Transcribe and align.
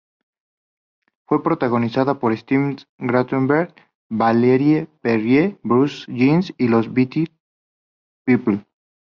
Fue 1.27 1.43
protagonizada 1.43 2.17
por 2.17 2.35
Steve 2.35 2.75
Guttenberg, 2.97 3.71
Valerie 4.09 4.87
Perrine, 5.03 5.59
Bruce 5.61 6.11
Jenner 6.11 6.55
y 6.57 6.69
los 6.69 6.91
"Village 6.91 7.27
People". 8.25 8.65